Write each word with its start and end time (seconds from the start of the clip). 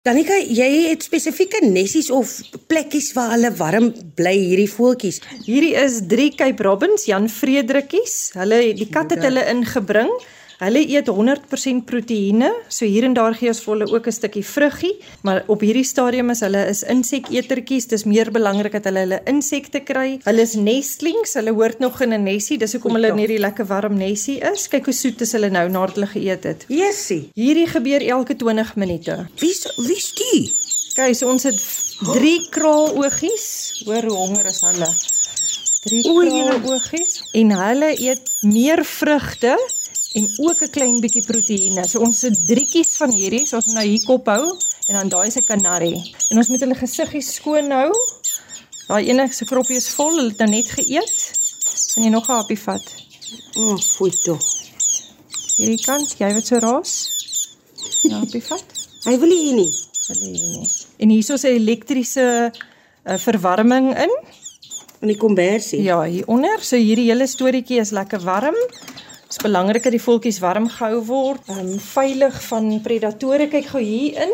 Danika, 0.00 0.32
jy 0.40 0.66
het 0.88 1.02
spesifieke 1.04 1.58
nessies 1.60 2.06
of 2.08 2.30
plekkies 2.72 3.10
waar 3.12 3.34
hulle 3.34 3.50
warm 3.58 3.90
bly 4.16 4.32
hierdie 4.32 4.70
voeltjies. 4.72 5.18
Hierdie 5.44 5.74
is 5.76 5.98
3 6.08 6.30
Cape 6.40 6.64
Robins, 6.64 7.04
Jan 7.04 7.26
Frederickies. 7.28 8.14
Hulle 8.32 8.62
die 8.78 8.86
kat 8.88 9.12
het 9.12 9.26
hulle 9.28 9.44
ingebring. 9.52 10.08
Hulle 10.60 10.82
eet 10.92 11.06
100% 11.08 11.86
proteïene, 11.88 12.50
so 12.68 12.84
hier 12.84 13.06
en 13.08 13.14
daar 13.16 13.32
gee 13.38 13.48
ons 13.48 13.62
vir 13.64 13.72
hulle 13.74 13.86
ook 13.94 14.06
'n 14.06 14.12
stukkie 14.12 14.42
vruggie, 14.44 14.92
maar 15.24 15.42
op 15.48 15.60
hierdie 15.64 15.84
stadium 15.88 16.30
is 16.30 16.40
hulle 16.40 16.66
is 16.68 16.82
inseketertjies. 16.82 17.86
Dis 17.88 18.04
meer 18.04 18.30
belangrik 18.30 18.72
dat 18.72 18.84
hulle 18.84 18.98
hulle 19.06 19.20
insekte 19.24 19.80
kry. 19.80 20.20
Hulle 20.24 20.42
is 20.42 20.54
nestlings, 20.54 21.32
hulle 21.34 21.50
hoort 21.52 21.78
nog 21.80 22.00
in 22.02 22.12
'n 22.12 22.22
nesie. 22.24 22.58
Dis 22.58 22.72
hoekom 22.72 22.92
hulle 22.92 23.08
in 23.08 23.16
hierdie 23.18 23.38
lekker 23.38 23.66
warm 23.66 23.96
nesie 23.96 24.38
is. 24.52 24.68
Kyk 24.68 24.84
hoe 24.84 24.94
soet 24.94 25.20
is 25.20 25.32
hulle 25.32 25.48
nou 25.50 25.68
nadat 25.68 25.94
hulle 25.94 26.06
geëet 26.06 26.44
het. 26.44 26.64
Jessie, 26.68 27.30
Hierdie 27.34 27.66
gebeur 27.66 28.00
elke 28.02 28.34
20 28.36 28.76
minute. 28.76 29.26
wie's 29.40 29.64
wie's 29.78 30.12
die? 30.14 30.52
Kyk, 30.94 31.14
so 31.14 31.28
ons 31.30 31.42
het 31.42 31.56
3 32.04 32.48
kraaloogies. 32.50 33.82
Hoor 33.86 34.02
hoe 34.02 34.16
honger 34.16 34.46
is 34.46 34.60
hulle. 34.60 34.92
3 35.84 36.04
O, 36.10 36.20
ja. 36.22 36.28
kraaloogies 36.28 37.22
en 37.32 37.50
hulle 37.50 37.94
eet 37.98 38.20
meer 38.42 38.84
vrugte 38.84 39.56
en 40.12 40.24
ook 40.46 40.62
'n 40.62 40.70
klein 40.70 41.00
bietjie 41.00 41.22
proteïene. 41.22 41.88
So 41.88 42.00
ons 42.00 42.20
het 42.22 42.46
drietjies 42.46 42.96
van 42.96 43.12
hierdie, 43.12 43.46
so 43.46 43.56
ons 43.56 43.66
moet 43.66 43.74
nou 43.74 43.86
hier 43.86 44.04
kop 44.04 44.26
hou 44.26 44.44
en 44.88 44.98
dan 44.98 45.08
daai 45.08 45.30
'n 45.30 45.44
kanarie. 45.44 46.14
En 46.28 46.36
ons 46.36 46.48
moet 46.48 46.60
hulle 46.60 46.74
gesiggies 46.74 47.34
skoon 47.34 47.70
hou. 47.70 47.92
Daai 48.88 49.08
ene 49.08 49.32
se 49.32 49.44
kroppie 49.44 49.76
is 49.76 49.88
vol, 49.88 50.16
hulle 50.16 50.28
het 50.28 50.38
nou 50.38 50.50
net 50.50 50.70
geëet. 50.70 51.18
Gaan 51.94 52.04
jy 52.04 52.10
nog 52.10 52.28
'n 52.28 52.32
happie 52.32 52.58
vat? 52.58 52.86
O, 53.56 53.60
oh, 53.60 53.78
foei 53.78 54.10
toe. 54.10 54.38
Hierdie 55.56 55.84
kant, 55.84 56.14
jy 56.18 56.32
wat 56.34 56.46
so 56.46 56.58
raas. 56.58 56.92
Ja, 58.02 58.18
happie 58.18 58.42
vat. 58.42 58.64
Hy 59.04 59.18
wil 59.18 59.28
nie 59.28 59.42
hier 59.44 59.54
nie. 59.54 59.72
Wil 60.08 60.16
jy 60.16 60.30
nie. 60.30 60.70
En 60.98 61.08
hier 61.08 61.32
is 61.34 61.42
'n 61.42 61.46
elektriese 61.46 62.52
uh, 63.04 63.18
verwarming 63.18 63.96
in. 63.98 64.12
In 65.00 65.08
die 65.08 65.16
kombersie. 65.16 65.82
Ja, 65.82 66.02
hieronder. 66.02 66.58
So 66.62 66.76
hierdie 66.76 67.08
hele 67.08 67.26
storieetjie 67.26 67.80
is 67.80 67.90
lekker 67.90 68.20
warm. 68.20 68.56
Dit 69.30 69.38
is 69.38 69.46
belangrik 69.46 69.82
dat 69.86 69.92
die 69.94 70.02
voeltjies 70.02 70.40
warm 70.42 70.64
gehou 70.68 71.04
word. 71.06 71.44
Ehm 71.46 71.58
um, 71.76 71.78
veilig 71.78 72.40
van 72.48 72.80
predatore. 72.82 73.46
Kyk 73.52 73.68
gou 73.70 73.82
hier 73.82 74.16
in. 74.24 74.32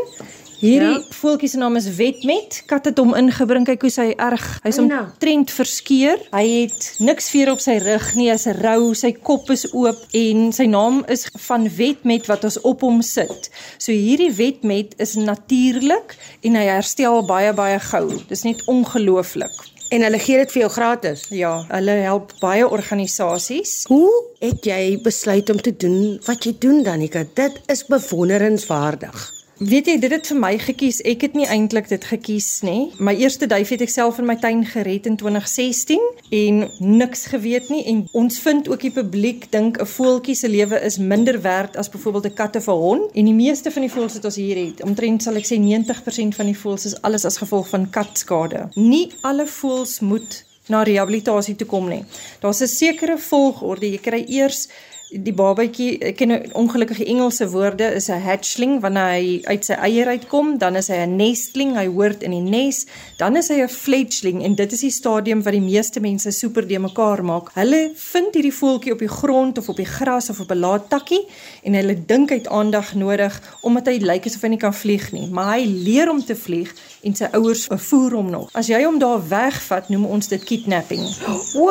Hierdie 0.57 0.95
Ja. 0.95 1.03
voeltjie 1.19 1.49
se 1.53 1.59
naam 1.61 1.77
is 1.77 1.89
Wetmet. 1.99 2.63
Kat 2.67 2.85
het 2.89 2.99
hom 2.99 3.13
ingebring. 3.15 3.67
Kyk 3.69 3.81
hoe 3.85 3.91
sy 3.91 4.07
erg. 4.17 4.47
Hy's 4.65 4.77
nou. 4.81 4.89
omtrent 5.03 5.51
verskeer. 5.53 6.17
Hy 6.33 6.47
het 6.63 6.95
niks 6.99 7.29
veer 7.31 7.53
op 7.53 7.61
sy 7.61 7.77
rug 7.85 8.15
nie. 8.17 8.31
Hy's 8.31 8.47
rou. 8.63 8.95
Sy 8.95 9.13
kop 9.13 9.51
is 9.53 9.67
oop 9.75 10.01
en 10.17 10.49
sy 10.53 10.65
naam 10.65 11.05
is 11.13 11.29
van 11.45 11.69
Wetmet 11.77 12.27
wat 12.33 12.45
ons 12.49 12.57
op 12.65 12.81
hom 12.81 13.03
sit. 13.03 13.51
So 13.77 13.93
hierdie 13.93 14.33
Wetmet 14.33 14.97
is 14.97 15.15
natuurlik 15.21 16.17
en 16.41 16.57
hy 16.57 16.65
herstel 16.73 17.21
baie 17.29 17.53
baie 17.53 17.79
gou. 17.93 18.09
Dis 18.33 18.49
net 18.49 18.65
ongelooflik. 18.67 19.76
En 19.89 20.03
hulle 20.03 20.19
gee 20.19 20.41
dit 20.41 20.53
vir 20.53 20.65
jou 20.65 20.71
gratis. 20.73 21.27
Ja, 21.31 21.53
hulle 21.71 21.95
help 22.07 22.33
baie 22.41 22.67
organisasies. 22.69 23.85
Hoe 23.91 24.11
het 24.43 24.67
jy 24.67 24.99
besluit 25.03 25.51
om 25.51 25.63
te 25.63 25.77
doen 25.77 26.19
wat 26.27 26.45
jy 26.45 26.57
doen 26.59 26.83
Danika? 26.83 27.25
Dit 27.39 27.61
is 27.71 27.87
bewonderenswaardig. 27.87 29.36
Weet 29.57 29.87
jy, 29.89 29.95
dit 29.97 30.13
het 30.13 30.27
vir 30.29 30.37
my 30.37 30.51
gekies. 30.61 30.99
Ek 31.09 31.23
het 31.25 31.33
nie 31.33 31.47
eintlik 31.49 31.87
dit 31.89 32.03
gekies 32.05 32.61
nie. 32.61 32.91
My 33.01 33.15
eerste 33.17 33.47
duif 33.49 33.71
het 33.73 33.81
ek 33.87 33.89
self 33.89 34.19
in 34.21 34.27
my 34.29 34.35
tuin 34.37 34.67
gered 34.69 35.07
in 35.09 35.15
2016 35.17 36.03
en 36.37 36.59
niks 36.85 37.25
geweet 37.33 37.71
nie 37.73 37.81
en 37.89 38.03
ons 38.13 38.37
vind 38.45 38.69
ook 38.69 38.85
die 38.85 38.93
publiek 38.93 39.47
dink 39.55 39.81
'n 39.81 39.89
voeltjie 39.89 40.35
se 40.37 40.49
lewe 40.53 40.77
is 40.85 40.99
minder 40.99 41.41
werd 41.41 41.77
as 41.77 41.89
byvoorbeeld 41.89 42.27
'n 42.27 42.35
kat 42.35 42.57
of 42.57 42.69
'n 42.69 42.81
hond 42.85 43.11
en 43.15 43.25
die 43.25 43.35
meeste 43.35 43.71
van 43.71 43.83
die 43.83 43.91
voëls 43.91 44.13
wat 44.13 44.25
ons 44.25 44.37
hier 44.37 44.57
het, 44.57 44.83
omtrent 44.83 45.23
sal 45.23 45.37
ek 45.37 45.47
sê 45.47 45.57
90% 45.57 46.35
van 46.35 46.47
die 46.47 46.59
voëls 46.59 46.85
is 46.85 47.01
alles 47.03 47.25
as 47.25 47.39
gevolg 47.39 47.69
van 47.69 47.91
katskade. 47.91 48.69
Nie 48.75 49.09
alle 49.23 49.47
voëls 49.47 50.01
moet 50.01 50.45
na 50.69 50.83
rehabilitasie 50.83 51.57
toe 51.57 51.67
kom 51.67 51.89
nie. 51.89 52.05
Daar's 52.41 52.61
'n 52.61 52.67
sekere 52.67 53.19
volgorde. 53.19 53.91
Jy 53.91 53.99
kry 53.99 54.25
eers 54.29 54.69
die 55.07 55.33
babatjie, 55.37 55.93
ek 56.03 56.17
ken 56.19 56.33
nou 56.33 56.39
ongelukkige 56.59 57.05
Engelse 57.07 57.47
woorde 57.53 57.87
is 57.95 58.09
'n 58.11 58.19
hatchling 58.21 58.81
wanneer 58.81 59.13
hy 59.15 59.41
uit 59.45 59.65
sy 59.65 59.75
eier 59.75 60.09
uitkom, 60.09 60.59
dan 60.59 60.77
is 60.77 60.89
hy 60.89 60.97
'n 60.97 61.17
nestling, 61.17 61.77
hy 61.77 61.87
hoort 61.87 62.23
in 62.23 62.33
die 62.33 62.41
nes, 62.41 62.87
dan 63.17 63.37
is 63.37 63.49
hy 63.49 63.63
'n 63.63 63.69
fledgling 63.69 64.43
en 64.43 64.55
dit 64.55 64.73
is 64.73 64.81
die 64.81 64.91
stadium 64.91 65.43
wat 65.43 65.53
die 65.53 65.61
meeste 65.61 66.01
mense 66.01 66.31
super 66.31 66.67
de 66.67 66.79
mekaar 66.79 67.25
maak. 67.25 67.51
Hulle 67.55 67.93
vind 67.95 68.35
hierdie 68.35 68.53
voeltjie 68.53 68.93
op 68.93 68.99
die 68.99 69.09
grond 69.09 69.59
of 69.59 69.69
op 69.69 69.77
die 69.77 69.87
gras 69.87 70.31
of 70.31 70.41
op 70.41 70.51
'n 70.51 70.59
laat 70.59 70.91
takkie 70.91 71.25
en 71.63 71.75
hulle 71.75 72.05
dink 72.07 72.31
hy 72.31 72.37
het 72.37 72.49
aandag 72.49 72.95
nodig 72.95 73.41
omdat 73.63 73.87
hy 73.87 73.99
lyk 73.99 74.27
asof 74.27 74.43
hy 74.43 74.49
nie 74.49 74.59
kan 74.59 74.75
vlieg 74.75 75.13
nie, 75.13 75.29
maar 75.31 75.55
hy 75.55 75.65
leer 75.65 76.11
om 76.11 76.25
te 76.25 76.35
vlieg 76.35 76.75
en 77.03 77.15
sy 77.15 77.29
ouers 77.33 77.67
voer 77.71 78.13
hom 78.13 78.31
nog. 78.31 78.49
As 78.53 78.67
jy 78.67 78.83
hom 78.83 78.99
daar 78.99 79.29
wegvat, 79.29 79.89
noem 79.89 80.05
ons 80.05 80.29
dit 80.29 80.45
kidnapping. 80.45 81.07
O. 81.55 81.71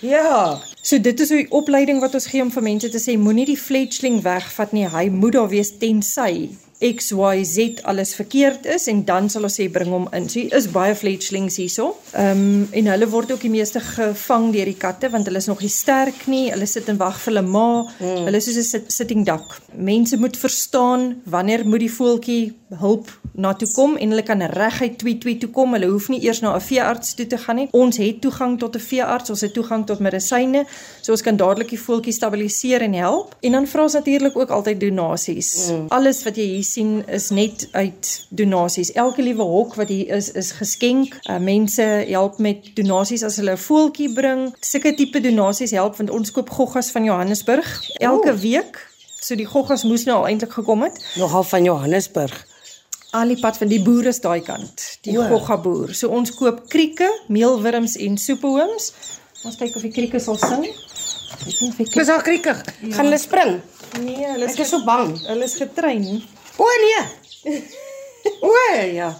Ja. 0.00 0.58
So 0.86 1.00
dit 1.02 1.20
is 1.20 1.32
die 1.34 1.46
opleiding 1.50 1.98
wat 1.98 2.12
ons 2.14 2.28
gee 2.30 2.44
om 2.44 2.50
vir 2.54 2.62
mense 2.62 2.88
te 2.94 3.00
sê 3.02 3.16
moenie 3.18 3.48
die 3.48 3.58
fledgling 3.58 4.20
wegvat 4.22 4.70
nie. 4.76 4.84
Hy 4.86 5.08
moet 5.10 5.34
daar 5.34 5.48
wees 5.50 5.72
tensy 5.80 6.46
XYZ 6.78 7.80
alles 7.82 8.14
verkeerd 8.14 8.66
is 8.66 8.86
en 8.86 9.04
dan 9.04 9.30
sal 9.32 9.46
ons 9.48 9.54
sê 9.56 9.64
bring 9.72 9.88
hom 9.94 10.08
in. 10.12 10.28
So 10.28 10.44
is 10.56 10.68
baie 10.68 10.94
fledglings 10.94 11.56
hierso. 11.56 11.94
Ehm 12.12 12.42
um, 12.42 12.66
en 12.76 12.90
hulle 12.92 13.08
word 13.08 13.32
ook 13.32 13.40
die 13.40 13.52
meeste 13.52 13.80
gevang 13.80 14.50
deur 14.52 14.68
die 14.68 14.76
katte 14.76 15.08
want 15.10 15.28
hulle 15.28 15.40
is 15.40 15.48
nog 15.48 15.62
nie 15.64 15.72
sterk 15.72 16.26
nie. 16.28 16.50
Hulle 16.52 16.68
sit 16.68 16.90
en 16.92 17.00
wag 17.00 17.16
vir 17.22 17.32
hulle 17.32 17.44
ma. 17.48 17.68
Mm. 17.98 18.26
Hulle 18.28 18.42
is 18.42 18.48
soos 18.50 18.58
'n 18.60 18.68
sit, 18.68 18.92
sitting 18.92 19.24
duck. 19.24 19.60
Mense 19.72 20.16
moet 20.16 20.36
verstaan 20.36 21.22
wanneer 21.24 21.64
moet 21.66 21.80
die 21.80 21.92
voeltjie 21.92 22.54
hulp 22.80 23.08
na 23.32 23.52
toe 23.54 23.68
kom 23.72 23.96
en 23.96 24.10
hulle 24.10 24.22
kan 24.22 24.42
reguit 24.42 24.98
tweet 24.98 25.20
tweet 25.20 25.40
toe 25.40 25.50
kom. 25.50 25.72
Hulle 25.72 25.88
hoef 25.88 26.08
nie 26.08 26.20
eers 26.24 26.40
na 26.40 26.54
'n 26.56 26.60
veearts 26.60 27.14
toe 27.14 27.26
te 27.26 27.38
gaan 27.38 27.56
nie. 27.56 27.68
Ons 27.72 27.96
het 27.96 28.20
toegang 28.20 28.58
tot 28.58 28.76
'n 28.76 28.80
veearts, 28.80 29.30
ons 29.30 29.40
het 29.40 29.52
toegang 29.52 29.86
tot 29.86 29.98
medisyne, 29.98 30.66
so 31.00 31.12
ons 31.12 31.22
kan 31.22 31.36
dadelik 31.36 31.68
die 31.68 31.80
voeltjie 31.80 32.12
stabiliseer 32.12 32.80
en 32.80 32.92
help. 32.92 33.36
En 33.40 33.52
dan 33.52 33.66
vra 33.66 33.82
ons 33.82 33.92
natuurlik 33.92 34.36
ook 34.36 34.50
altyd 34.50 34.80
donasies. 34.80 35.70
Mm. 35.70 35.84
Alles 35.88 36.22
wat 36.22 36.36
jy 36.36 36.44
hier 36.44 36.65
sien 36.66 37.04
is 37.08 37.30
net 37.30 37.68
uit 37.72 38.26
donasies. 38.30 38.90
Elke 38.92 39.22
liewe 39.22 39.42
hok 39.46 39.74
wat 39.78 39.88
hier 39.88 40.08
is 40.16 40.30
is 40.32 40.50
geskenk. 40.58 41.16
Uh, 41.30 41.38
mense 41.38 41.82
help 42.08 42.38
met 42.38 42.70
donasies 42.76 43.22
as 43.24 43.36
hulle 43.40 43.54
'n 43.54 43.62
voeltjie 43.68 44.12
bring. 44.14 44.54
Sulke 44.60 44.94
tipe 44.94 45.20
donasies 45.20 45.70
help 45.70 45.96
want 45.96 46.10
ons 46.10 46.30
koop 46.32 46.50
goggas 46.50 46.90
van 46.90 47.04
Johannesburg 47.04 47.70
elke 48.00 48.32
Oh. 48.32 48.40
week. 48.40 48.76
So 49.20 49.34
die 49.34 49.46
goggas 49.46 49.82
moes 49.84 50.04
nou 50.04 50.16
al 50.18 50.26
eintlik 50.26 50.52
gekom 50.52 50.82
het. 50.82 50.98
Nogal 51.16 51.42
van 51.42 51.64
Johannesburg. 51.64 52.46
Al 53.12 53.28
die 53.28 53.40
pad 53.40 53.56
van 53.56 53.68
die 53.68 53.80
boere 53.82 54.08
is 54.08 54.20
daai 54.20 54.40
kant, 54.42 54.98
die 55.02 55.18
O. 55.18 55.22
gogga 55.28 55.56
boer. 55.56 55.94
So 55.94 56.08
ons 56.08 56.34
koop 56.34 56.68
krieke, 56.68 57.08
meelwurms 57.28 57.96
en 57.96 58.18
soepehooms. 58.18 58.92
Ons 59.44 59.56
kyk 59.56 59.76
of 59.76 59.82
die 59.82 59.90
krieke 59.90 60.18
sal 60.20 60.36
sing. 60.36 60.64
Ek 60.66 61.60
nie 61.60 61.68
of 61.68 61.76
die 61.76 61.84
Dis 61.84 61.92
krieke 61.94 62.12
al 62.12 62.20
kriekig. 62.22 62.62
Gaan 62.90 63.04
hulle 63.06 63.18
spring? 63.18 63.60
Nee, 64.00 64.26
hulle 64.26 64.44
is 64.44 64.52
Ek 64.52 64.58
is 64.58 64.68
so 64.68 64.84
bang. 64.84 65.16
Hulle 65.26 65.44
is 65.44 65.54
getrein. 65.54 66.22
O 66.58 66.68
nee. 66.84 67.62
O 68.40 68.52
ja. 68.92 69.12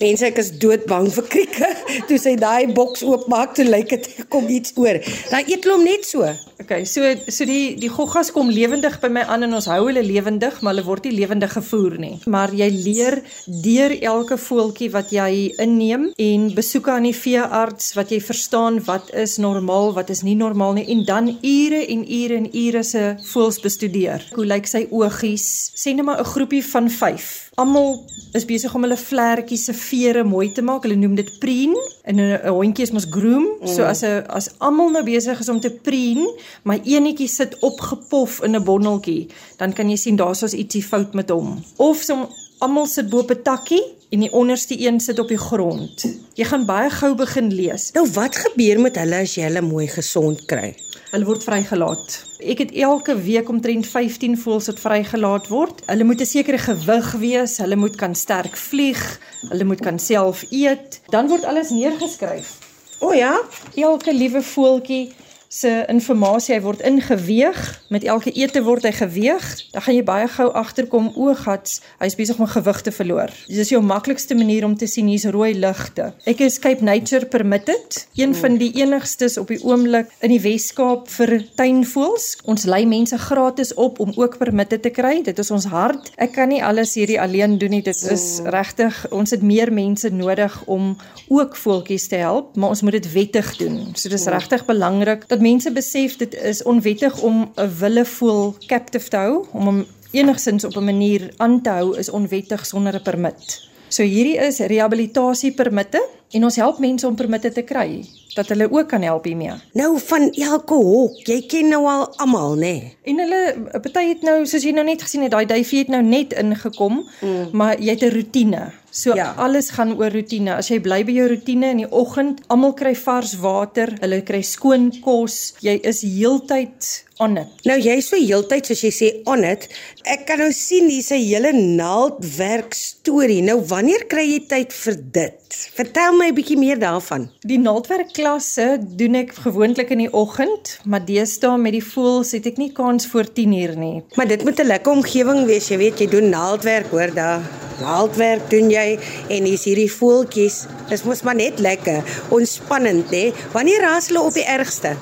Mense 0.00 0.26
ek 0.28 0.40
is 0.42 0.50
doodbang 0.60 1.08
vir 1.12 1.28
krieke. 1.32 1.68
Toe 2.08 2.18
sy 2.20 2.34
daai 2.40 2.68
boks 2.76 3.04
oopmaak, 3.06 3.54
toe 3.56 3.64
lyk 3.64 3.94
dit 3.94 4.26
kom 4.32 4.48
iets 4.52 4.74
oor. 4.76 4.98
Dan 5.30 5.48
eet 5.48 5.64
hulle 5.64 5.78
hom 5.78 5.86
net 5.88 6.04
so. 6.04 6.26
Okay, 6.58 6.86
so 6.88 7.02
so 7.28 7.44
die 7.44 7.76
die 7.76 7.90
goggas 7.92 8.30
kom 8.32 8.48
lewendig 8.48 8.94
by 9.02 9.10
my 9.12 9.26
aan 9.28 9.44
en 9.44 9.56
ons 9.58 9.66
hou 9.68 9.82
hulle 9.90 10.00
lewendig, 10.00 10.62
maar 10.64 10.72
hulle 10.72 10.86
word 10.86 11.04
nie 11.04 11.12
lewendig 11.18 11.52
gevoer 11.52 11.98
nie. 12.00 12.14
Maar 12.32 12.54
jy 12.56 12.68
leer 12.72 13.18
deur 13.64 13.92
elke 14.00 14.38
voeltjie 14.40 14.88
wat 14.94 15.12
jy 15.12 15.52
inneem 15.62 16.08
en 16.16 16.46
besoeke 16.56 16.94
aan 16.94 17.08
die 17.10 17.14
veearts 17.16 17.92
wat 17.98 18.14
jy 18.14 18.22
verstaan 18.24 18.80
wat 18.88 19.12
is 19.12 19.36
normaal, 19.42 19.92
wat 19.98 20.10
is 20.14 20.24
nie 20.24 20.36
normaal 20.38 20.78
nie 20.78 20.86
en 20.96 21.04
dan 21.04 21.28
ure 21.36 21.82
en 21.84 22.06
ure 22.08 22.40
en 22.40 22.48
ure 22.48 22.84
se 22.88 23.04
voels 23.34 23.60
bestudeer. 23.60 24.24
Hoe 24.32 24.48
lyk 24.48 24.70
sy 24.70 24.86
oogies? 24.88 25.46
Sê 25.76 25.92
net 25.92 26.08
maar 26.08 26.20
'n 26.24 26.32
groepie 26.32 26.64
van 26.64 26.88
5. 26.88 27.50
Almal 27.56 28.04
is 28.32 28.44
besig 28.44 28.74
om 28.74 28.82
hulle 28.82 28.96
vlekkies 28.96 29.64
se 29.64 29.72
vere 29.72 30.24
mooi 30.24 30.52
te 30.52 30.62
maak. 30.62 30.82
Hulle 30.82 30.96
noem 30.96 31.14
dit 31.14 31.38
preen 31.38 31.76
en 32.06 32.16
'n 32.20 32.48
hondjie 32.48 32.84
is 32.86 32.92
mos 32.94 33.06
groom. 33.10 33.46
So 33.64 33.82
as 33.82 34.02
'n 34.02 34.24
as 34.28 34.50
almal 34.58 34.90
nou 34.90 35.04
besig 35.04 35.40
is 35.40 35.48
om 35.48 35.60
te 35.60 35.70
preen, 35.70 36.22
maar 36.62 36.78
eenetjie 36.84 37.28
sit 37.28 37.58
opgepof 37.58 38.42
in 38.42 38.54
'n 38.54 38.64
bondeltjie, 38.64 39.26
dan 39.56 39.72
kan 39.72 39.88
jy 39.90 39.96
sien 39.96 40.16
daar's 40.16 40.42
ons 40.42 40.54
ietsie 40.54 40.82
fout 40.82 41.14
met 41.14 41.30
hom. 41.30 41.62
Of 41.76 42.02
som 42.02 42.28
almal 42.58 42.86
sit 42.86 43.08
bo 43.10 43.18
op 43.18 43.30
'n 43.30 43.42
takkie 43.42 43.82
en 44.10 44.20
die 44.20 44.32
onderste 44.32 44.80
een 44.80 45.00
sit 45.00 45.18
op 45.18 45.28
die 45.28 45.38
grond. 45.38 46.04
Jy 46.34 46.44
gaan 46.44 46.66
baie 46.66 46.90
gou 46.90 47.14
begin 47.14 47.54
lees. 47.54 47.90
Nou 47.92 48.06
wat 48.12 48.36
gebeur 48.36 48.80
met 48.80 48.96
hulle 48.96 49.16
as 49.16 49.34
jy 49.34 49.42
hulle 49.42 49.60
mooi 49.60 49.86
gesond 49.86 50.44
kry? 50.44 50.74
Hulle 51.16 51.30
word 51.30 51.46
vrygelaat. 51.48 52.14
Ek 52.44 52.58
het 52.60 52.72
elke 52.76 53.14
week 53.24 53.48
omtrent 53.48 53.86
15 53.88 54.34
voëls 54.36 54.66
wat 54.68 54.80
vrygelaat 54.82 55.46
word. 55.48 55.78
Hulle 55.88 56.04
moet 56.04 56.20
'n 56.20 56.28
sekere 56.28 56.58
gewig 56.60 57.08
wees, 57.12 57.56
hulle 57.56 57.76
moet 57.76 57.96
kan 57.96 58.14
sterk 58.14 58.56
vlieg, 58.56 59.00
hulle 59.48 59.64
moet 59.64 59.80
kan 59.80 59.98
self 59.98 60.44
eet. 60.50 61.00
Dan 61.08 61.28
word 61.28 61.44
alles 61.44 61.70
neergeskryf. 61.70 62.58
O 63.00 63.12
ja. 63.12 63.40
Elke 63.74 64.12
liewe 64.12 64.42
voeltjie 64.42 65.14
se 65.48 65.84
inligting, 65.88 66.54
hy 66.54 66.60
word 66.62 66.82
ingeweeg. 66.86 67.60
Met 67.88 68.04
elke 68.04 68.32
ete 68.34 68.62
word 68.62 68.84
hy 68.86 68.92
geweeg. 68.94 69.46
Dan 69.72 69.84
gaan 69.86 69.96
jy 69.96 70.04
baie 70.06 70.28
gou 70.30 70.48
agterkom 70.58 71.10
o, 71.14 71.34
gats, 71.38 71.80
hy's 72.00 72.16
besig 72.18 72.38
om 72.42 72.48
gewig 72.50 72.80
te 72.86 72.92
verloor. 72.94 73.32
Dis 73.48 73.64
is 73.66 73.72
jou 73.72 73.80
maklikste 73.84 74.36
manier 74.38 74.64
om 74.66 74.76
te 74.76 74.88
sien 74.90 75.08
hier's 75.10 75.26
rooi 75.34 75.54
ligte. 75.56 76.12
Ek 76.28 76.42
is 76.44 76.58
Cape 76.62 76.84
Nature 76.84 77.26
Permitted, 77.30 78.02
een 78.18 78.34
van 78.36 78.58
die 78.60 78.72
enigstes 78.80 79.38
op 79.40 79.50
die 79.52 79.60
oomblik 79.64 80.10
in 80.24 80.34
die 80.34 80.40
Wes-Kaap 80.42 81.08
vir 81.16 81.36
tuinvoëls. 81.58 82.28
Ons 82.46 82.66
lei 82.68 82.84
mense 82.88 83.18
gratis 83.26 83.72
op 83.74 84.00
om 84.02 84.12
ook 84.16 84.38
permitte 84.40 84.78
te 84.82 84.92
kry. 84.94 85.20
Dit 85.26 85.40
is 85.42 85.50
ons 85.54 85.68
hart. 85.72 86.12
Ek 86.20 86.34
kan 86.36 86.50
nie 86.52 86.62
alles 86.64 86.94
hierdie 86.98 87.20
alleen 87.20 87.58
doen 87.60 87.76
nie. 87.76 87.82
Dit 87.86 88.02
is 88.12 88.26
regtig 88.44 88.98
ons 89.14 89.32
het 89.34 89.42
meer 89.42 89.72
mense 89.72 90.10
nodig 90.12 90.54
om 90.70 90.94
ook 91.32 91.56
voeltjies 91.56 92.08
te 92.12 92.20
help, 92.20 92.54
maar 92.56 92.74
ons 92.74 92.82
moet 92.86 92.98
dit 92.98 93.08
wettig 93.12 93.52
doen. 93.60 93.78
So 93.96 94.12
dis 94.12 94.28
regtig 94.30 94.66
belangrik 94.68 95.26
dat 95.30 95.35
mense 95.40 95.72
besef 95.72 96.16
dit 96.16 96.34
is 96.34 96.62
onwettig 96.62 97.22
om 97.22 97.50
'n 97.56 97.70
willevoel 97.78 98.54
captive 98.66 99.08
te 99.08 99.16
hou, 99.16 99.46
om 99.52 99.64
hom 99.64 99.84
enigsins 100.10 100.64
op 100.64 100.76
'n 100.76 100.84
manier 100.84 101.32
aan 101.36 101.62
te 101.62 101.70
hou 101.70 101.96
is 101.98 102.10
onwettig 102.10 102.66
sonder 102.66 102.94
'n 102.94 103.02
permit. 103.02 103.68
So 103.88 104.02
hierdie 104.02 104.36
is 104.36 104.58
rehabilitasiepermitte 104.58 106.00
en 106.30 106.44
ons 106.44 106.56
help 106.56 106.78
mense 106.78 107.06
om 107.06 107.14
permitte 107.14 107.52
te 107.52 107.62
kry 107.62 108.04
dat 108.36 108.48
hulle 108.52 108.66
ook 108.72 108.88
kan 108.88 109.02
help 109.02 109.24
hiermee. 109.24 109.54
Nou 109.72 109.98
van 109.98 110.30
elke 110.30 110.74
hok, 110.74 111.22
jy 111.24 111.38
ken 111.48 111.70
nou 111.72 111.86
al 111.88 112.04
almal, 112.20 112.56
nê? 112.56 112.58
Nee. 112.60 112.96
En 113.02 113.18
hulle 113.18 113.42
party 113.72 114.08
het 114.08 114.22
nou 114.22 114.42
soos 114.46 114.66
jy 114.66 114.74
nou 114.76 114.84
net 114.84 115.02
gesien 115.02 115.22
het, 115.24 115.32
daai 115.32 115.46
duifie 115.46 115.78
het 115.78 115.88
nou 115.88 116.02
net 116.02 116.34
ingekom, 116.36 117.06
mm. 117.20 117.48
maar 117.52 117.80
jy 117.80 117.96
het 117.96 118.02
'n 118.02 118.14
rotine. 118.16 118.72
So 118.96 119.12
ja. 119.12 119.34
alles 119.36 119.70
gaan 119.76 119.92
oor 119.98 120.08
rotine. 120.14 120.54
As 120.56 120.70
jy 120.72 120.78
bly 120.80 121.02
by 121.04 121.12
jou 121.18 121.26
rotine 121.28 121.74
in 121.74 121.82
die 121.82 121.88
oggend, 121.92 122.40
almal 122.48 122.72
kry 122.78 122.94
vars 122.96 123.34
water, 123.42 123.92
hulle 124.00 124.22
kry 124.24 124.40
skoon 124.40 124.88
kos, 125.04 125.52
jy 125.60 125.76
is 125.84 126.00
heeltyd 126.00 126.94
on 127.18 127.36
it. 127.40 127.64
Nou 127.68 127.76
jy's 127.80 128.08
so 128.10 128.18
heeltyd 128.20 128.68
soos 128.68 128.82
jy 128.84 128.92
sê 128.94 129.08
on 129.30 129.44
it. 129.46 129.66
Ek 130.06 130.26
kan 130.28 130.40
nou 130.42 130.52
sien 130.52 130.88
hier's 130.90 131.10
'n 131.10 131.22
hele 131.22 131.52
naaldwerk 131.52 132.74
storie. 132.74 133.42
Nou 133.42 133.60
wanneer 133.60 134.04
kry 134.08 134.26
jy 134.32 134.40
tyd 134.48 134.72
vir 134.72 134.96
dit? 135.12 135.56
Vertel 135.74 136.12
my 136.12 136.28
'n 136.28 136.34
bietjie 136.34 136.58
meer 136.58 136.78
daarvan. 136.78 137.30
Die 137.40 137.58
naaldwerk 137.58 138.12
klasse 138.12 138.78
doen 138.80 139.14
ek 139.14 139.32
gewoonlik 139.32 139.90
in 139.90 139.98
die 139.98 140.12
oggend, 140.12 140.78
maar 140.84 141.04
deesdae 141.04 141.58
met 141.58 141.72
die 141.72 141.84
voëls 141.84 142.32
het 142.32 142.46
ek 142.46 142.58
nie 142.58 142.72
kans 142.72 143.06
voor 143.06 143.24
10uur 143.24 143.76
nie. 143.76 144.02
Maar 144.16 144.28
dit 144.28 144.44
moet 144.44 144.60
'n 144.60 144.66
lekker 144.66 144.92
omgewing 144.92 145.46
wees, 145.46 145.68
jy 145.68 145.78
weet, 145.78 145.98
jy 145.98 146.06
doen 146.06 146.28
naaldwerk 146.28 146.90
hoor 146.90 147.14
daar. 147.14 147.40
Naaldwerk 147.80 148.50
doen 148.50 148.70
jy 148.70 148.98
en 149.28 149.44
hier's 149.44 149.64
hierdie 149.64 149.90
voeltjies. 149.90 150.66
Dis 150.88 151.02
mos 151.02 151.22
maar 151.22 151.34
net 151.34 151.58
lekker, 151.58 152.02
ontspannend, 152.30 153.10
hè? 153.10 153.32
Wanneer 153.52 153.80
raas 153.80 154.08
hulle 154.08 154.20
op 154.20 154.34
die 154.34 154.44
ergste? 154.44 154.96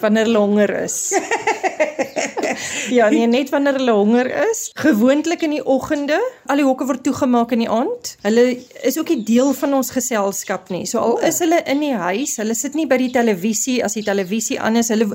Wanneer 0.00 0.28
hulle 0.28 0.38
honger 0.38 0.72
is. 0.82 0.98
ja, 2.98 3.08
nee, 3.08 3.26
net 3.26 3.50
wanneer 3.54 3.78
hulle 3.80 3.94
honger 3.96 4.30
is. 4.50 4.70
Gewoonlik 4.78 5.42
in 5.46 5.56
die 5.56 5.62
oggende, 5.64 6.18
al 6.46 6.60
die 6.60 6.66
hokke 6.66 6.86
word 6.88 7.04
toegemaak 7.06 7.54
in 7.56 7.64
die 7.64 7.70
aand. 7.70 8.14
Hulle 8.26 8.46
is 8.82 8.98
ook 8.98 9.10
'n 9.10 9.24
deel 9.24 9.52
van 9.52 9.74
ons 9.74 9.90
geselskap 9.90 10.70
nie. 10.70 10.86
So 10.86 10.98
al 10.98 11.18
is 11.20 11.38
hulle 11.38 11.62
in 11.64 11.80
die 11.80 11.94
huis, 11.94 12.36
hulle 12.36 12.54
sit 12.54 12.74
nie 12.74 12.86
by 12.86 12.96
die 12.96 13.10
televisie 13.10 13.82
as 13.84 13.94
die 13.94 14.04
televisie 14.04 14.60
aan 14.60 14.76
is. 14.76 14.88
Hulle 14.88 15.08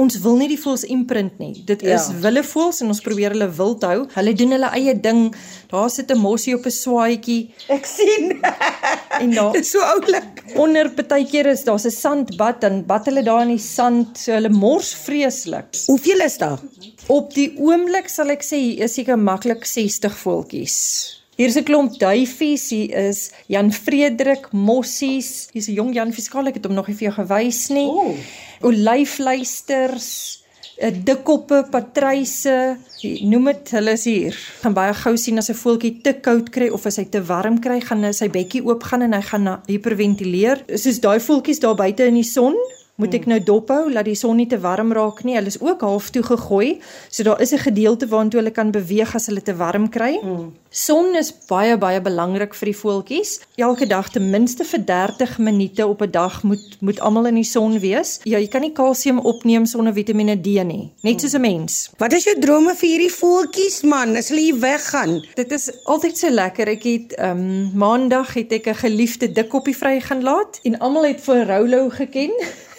Ons 0.00 0.16
wil 0.24 0.38
nie 0.40 0.48
die 0.48 0.58
voels 0.60 0.84
imprint 0.88 1.38
nie. 1.42 1.52
Dit 1.68 1.82
is 1.84 2.06
ja. 2.08 2.16
wille 2.24 2.42
voels 2.46 2.80
en 2.80 2.92
ons 2.92 3.02
probeer 3.04 3.34
hulle 3.34 3.48
wild 3.58 3.84
hou. 3.84 3.98
Hulle 4.14 4.32
doen 4.38 4.54
hulle 4.56 4.70
eie 4.78 4.94
ding. 5.06 5.26
Daar 5.72 5.90
sit 5.92 6.10
'n 6.10 6.18
mossie 6.18 6.54
op 6.56 6.64
'n 6.66 6.72
swaadjie. 6.72 7.52
Ek 7.68 7.86
sien. 7.86 8.40
en 9.22 9.30
daar 9.36 9.52
Dit 9.52 9.64
is 9.64 9.70
so 9.70 9.80
oulik. 9.80 10.44
Onder 10.56 10.90
partykeer 10.90 11.46
is 11.52 11.64
daar's 11.64 11.84
'n 11.84 11.90
sandbad 11.90 12.60
dan 12.60 12.86
bad 12.86 13.04
hulle 13.06 13.22
daar 13.22 13.42
in 13.42 13.56
die 13.56 13.58
sand. 13.58 14.18
So 14.18 14.32
hulle 14.32 14.48
mors 14.48 14.94
vreeslik. 14.94 15.76
Hoeveel 15.86 16.20
is 16.20 16.38
daar? 16.38 16.60
Op 17.06 17.34
die 17.34 17.52
oomblik 17.58 18.08
sal 18.08 18.30
ek 18.30 18.42
sê 18.42 18.56
hier 18.56 18.84
is 18.84 18.94
seker 18.94 19.18
maklik 19.18 19.64
60 19.64 20.16
voeltjies. 20.16 21.19
Hier's 21.40 21.56
'n 21.56 21.64
klomp 21.64 21.94
duifies, 21.96 22.68
hier 22.68 22.90
is 23.08 23.30
Jan 23.48 23.72
Frederik 23.72 24.50
mossies. 24.52 25.48
Hier's 25.54 25.68
'n 25.68 25.72
jong 25.72 25.94
Jan 25.94 26.12
Fiskaal, 26.12 26.46
ek 26.48 26.58
het 26.60 26.66
hom 26.66 26.74
nog 26.74 26.88
nie 26.88 26.96
vir 26.96 27.08
jou 27.08 27.14
gewys 27.16 27.68
nie. 27.70 27.88
Ooh. 27.88 28.14
Olyfluisters, 28.60 30.44
'n 30.82 31.00
dikkoppe, 31.02 31.64
patryse, 31.70 32.76
noem 33.22 33.44
dit, 33.44 33.70
hulle 33.70 33.92
is 33.92 34.04
hier. 34.04 34.36
Gaan 34.60 34.74
baie 34.74 34.92
gou 34.92 35.16
sien 35.16 35.38
as 35.38 35.48
'n 35.48 35.54
voeltjie 35.54 36.02
te 36.02 36.12
koud 36.12 36.50
kry 36.50 36.68
of 36.68 36.84
as 36.84 36.96
hy 36.96 37.04
te 37.04 37.22
warm 37.24 37.58
kry, 37.58 37.80
gaan 37.80 38.04
hy 38.04 38.12
sy 38.12 38.28
bekkie 38.28 38.62
oopgaan 38.62 39.02
en 39.02 39.12
hy 39.14 39.22
gaan 39.22 39.62
hiperventileer. 39.66 40.64
Soos 40.76 41.00
daai 41.00 41.20
voeltjies 41.20 41.60
daar 41.60 41.74
buite 41.74 42.04
in 42.04 42.20
die 42.20 42.22
son, 42.22 42.54
moet 43.00 43.14
ek 43.16 43.26
nou 43.30 43.40
dophou 43.40 43.82
laat 43.92 44.08
die 44.08 44.18
son 44.18 44.36
nie 44.40 44.48
te 44.50 44.60
warm 44.60 44.92
raak 44.96 45.24
nie. 45.24 45.36
Hulle 45.38 45.52
is 45.52 45.60
ook 45.60 45.80
half 45.86 46.10
toe 46.14 46.22
gegooi, 46.22 46.80
so 47.08 47.24
daar 47.26 47.40
is 47.40 47.52
'n 47.52 47.64
gedeelte 47.66 48.06
waartoe 48.06 48.40
hulle 48.40 48.50
kan 48.50 48.70
beweeg 48.70 49.14
as 49.14 49.26
hulle 49.26 49.42
te 49.42 49.56
warm 49.56 49.88
kry. 49.88 50.18
Mm. 50.22 50.52
Son 50.70 51.16
is 51.16 51.32
baie 51.48 51.76
baie 51.76 52.00
belangrik 52.00 52.54
vir 52.54 52.66
die 52.70 52.76
voeltjies. 52.78 53.40
Elke 53.56 53.86
dag 53.90 54.08
ten 54.08 54.30
minste 54.30 54.64
vir 54.64 54.84
30 54.86 55.38
minute 55.38 55.86
op 55.86 56.02
'n 56.02 56.10
dag 56.10 56.42
moet 56.42 56.76
moet 56.80 57.00
almal 57.00 57.26
in 57.26 57.34
die 57.34 57.44
son 57.44 57.78
wees. 57.80 58.20
Ja, 58.24 58.38
jy 58.38 58.48
kan 58.48 58.60
nie 58.60 58.72
kalsium 58.72 59.18
opneem 59.18 59.66
sonder 59.66 59.92
Vitamiene 59.92 60.40
D 60.40 60.46
nie, 60.64 60.92
net 61.02 61.20
soos 61.20 61.34
'n 61.34 61.40
mens. 61.40 61.90
Wat 61.98 62.12
is 62.12 62.24
jou 62.24 62.38
drome 62.38 62.74
vir 62.74 62.88
hierdie 62.88 63.12
voeltjies 63.12 63.82
man 63.82 64.16
as 64.16 64.28
hulle 64.28 64.40
hier 64.40 64.60
weggaan? 64.60 65.26
Dit 65.34 65.52
is 65.52 65.84
altyd 65.84 66.18
so 66.18 66.30
lekker. 66.30 66.68
Ek 66.68 66.82
het 66.82 67.12
ehm 67.18 67.38
um, 67.38 67.70
maandag 67.74 68.34
het 68.34 68.52
ek 68.52 68.66
'n 68.66 68.74
geliefde 68.74 69.32
dikkoppie 69.32 69.76
vry 69.76 70.00
gaan 70.00 70.22
laat 70.22 70.60
en 70.62 70.78
almal 70.78 71.04
het 71.04 71.20
vir 71.20 71.46
Rolo 71.46 71.88
geken. 71.88 72.30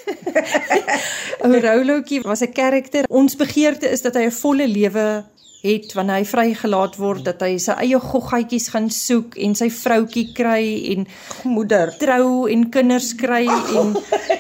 Ou 1.46 1.60
Rolootjie 1.60 2.22
was 2.22 2.42
'n 2.42 2.54
karakter. 2.54 3.06
Ons 3.10 3.36
begeerte 3.36 3.90
is 3.90 4.02
dat 4.02 4.16
hy 4.16 4.26
'n 4.26 4.40
volle 4.42 4.68
lewe 4.68 5.24
het 5.62 5.94
wanneer 5.94 6.16
hy 6.16 6.26
vrygelaat 6.26 6.96
word 6.98 7.24
dat 7.26 7.42
hy 7.42 7.58
sy 7.58 7.72
eie 7.72 8.00
goggatjies 8.00 8.70
gaan 8.74 8.90
soek 8.90 9.38
en 9.38 9.54
sy 9.56 9.70
vroutjie 9.70 10.34
kry 10.34 10.64
en 10.96 11.08
moeder 11.44 11.94
trou 11.98 12.50
en 12.50 12.70
kinders 12.70 13.14
kry 13.16 13.46
en 13.46 13.94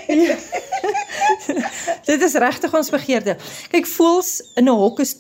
ja. 0.08 0.36
Dit 2.10 2.22
is 2.22 2.34
regtig 2.34 2.74
ons 2.74 2.90
begeerte. 2.94 3.38
Kyk, 3.72 3.88
voels 3.96 4.32
in 4.56 4.70
'n 4.70 4.78
hok 4.82 5.00
is 5.00 5.16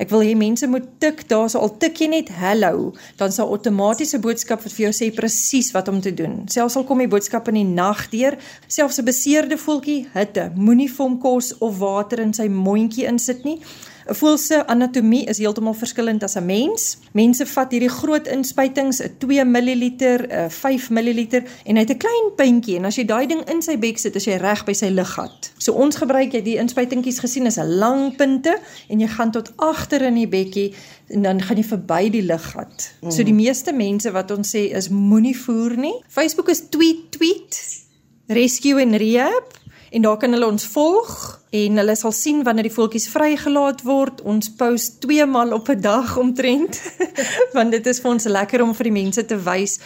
Ek 0.00 0.10
wil 0.10 0.24
hê 0.24 0.32
mense 0.38 0.66
moet 0.66 0.86
tik, 1.02 1.26
daar 1.28 1.50
sal 1.52 1.66
al 1.66 1.74
tik 1.82 2.00
jy 2.00 2.08
net 2.12 2.32
hallo, 2.40 2.92
dan 3.20 3.32
sal 3.34 3.52
outomatiese 3.52 4.20
boodskap 4.22 4.62
vir 4.64 4.86
jou 4.86 4.92
sê 4.96 5.10
presies 5.14 5.72
wat 5.76 5.88
om 5.92 6.00
te 6.00 6.14
doen. 6.16 6.42
Selfs 6.48 6.76
al 6.76 6.86
kom 6.88 7.02
die 7.02 7.10
boodskap 7.10 7.48
in 7.52 7.60
die 7.60 7.68
nag 7.68 8.08
deur, 8.12 8.38
selfs 8.68 8.98
'n 8.98 9.04
beseerde 9.04 9.56
voeltjie 9.58 10.06
hitte, 10.14 10.52
moenie 10.56 10.88
vir 10.88 11.04
hom 11.04 11.18
kos 11.18 11.52
of 11.60 11.78
water 11.78 12.20
in 12.20 12.32
sy 12.32 12.48
mondjie 12.48 13.06
insit 13.06 13.44
nie. 13.44 13.60
'n 14.06 14.14
Voël 14.14 14.38
se 14.38 14.66
anatomie 14.66 15.24
is 15.24 15.38
heeltemal 15.38 15.74
verskillend 15.74 16.22
as 16.22 16.36
'n 16.36 16.46
mens. 16.46 16.98
Mense 17.12 17.46
vat 17.46 17.70
hierdie 17.70 17.88
groot 17.88 18.26
inspuitings, 18.26 19.00
'n 19.00 19.14
2 19.18 19.44
ml, 19.44 19.92
'n 19.98 20.50
5 20.50 20.90
ml 20.90 21.42
en 21.64 21.76
hy 21.76 21.80
het 21.80 21.90
'n 21.90 21.96
klein 21.98 22.28
puntjie 22.36 22.76
en 22.76 22.84
as 22.84 22.96
jy 22.96 23.04
daai 23.04 23.26
ding 23.26 23.48
in 23.50 23.62
sy 23.62 23.78
bek 23.78 23.98
sit, 23.98 24.16
is 24.16 24.24
jy 24.24 24.36
reg 24.36 24.64
by 24.64 24.72
sy 24.72 24.88
luggat. 24.88 25.52
So 25.58 25.72
ons 25.72 25.96
gebruik 25.96 26.32
jy 26.32 26.42
die 26.42 26.56
inspuitingkies 26.56 27.18
gesien 27.18 27.46
is 27.46 27.58
'n 27.58 27.78
lang 27.78 28.16
punte 28.16 28.58
en 28.88 29.00
jy 29.00 29.08
gaan 29.08 29.30
tot 29.30 29.52
agter 29.56 30.02
in 30.02 30.14
die 30.14 30.28
bekkie 30.28 30.74
en 31.08 31.22
dan 31.22 31.42
gaan 31.42 31.56
jy 31.56 31.64
verby 31.64 32.10
die 32.10 32.22
luggat. 32.22 32.92
Mm. 33.00 33.10
So 33.10 33.22
die 33.22 33.34
meeste 33.34 33.72
mense 33.72 34.10
wat 34.10 34.30
ons 34.30 34.54
sê 34.54 34.72
is 34.74 34.88
moenie 34.88 35.36
voer 35.36 35.76
nie. 35.76 36.02
Facebook 36.08 36.48
is 36.48 36.62
tweet 36.70 37.10
tweet 37.10 37.80
Rescue 38.26 38.80
en 38.80 38.96
Rehab 38.96 39.60
en 39.92 40.02
daar 40.02 40.16
kan 40.16 40.32
hulle 40.32 40.48
ons 40.48 40.64
volg 40.72 41.12
en 41.52 41.76
hulle 41.76 41.96
sal 41.96 42.14
sien 42.16 42.40
wanneer 42.46 42.70
die 42.70 42.74
voeltjies 42.74 43.10
vrygelaat 43.12 43.84
word. 43.84 44.22
Ons 44.24 44.48
post 44.56 45.00
twee 45.04 45.26
maal 45.28 45.52
op 45.52 45.68
'n 45.68 45.80
dag 45.80 46.16
omtrent 46.16 46.80
want 47.56 47.70
dit 47.76 47.86
is 47.86 48.00
vir 48.00 48.10
ons 48.10 48.24
lekker 48.24 48.62
om 48.62 48.74
vir 48.74 48.88
die 48.88 48.98
mense 49.02 49.24
te 49.24 49.36
wys 49.36 49.78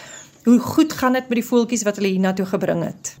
hoe 0.47 0.59
goed 0.59 0.93
gaan 0.93 1.13
dit 1.13 1.27
met 1.29 1.41
die 1.41 1.49
voeltjies 1.49 1.83
wat 1.83 1.95
hulle 1.99 2.13
hiernatoe 2.15 2.45
gebring 2.45 2.83
het. 2.83 3.17